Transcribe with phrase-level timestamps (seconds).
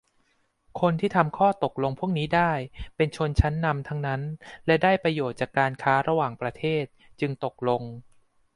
[0.79, 2.51] คนที่ทำข้อตกลงพวกนี้ได้
[2.95, 4.21] เป็นชนชั้นนำทั้งนั้น
[4.65, 6.83] และได้ประโยชน์จากการค้าระหว่างประเทศ
[7.19, 7.81] จึงตกลง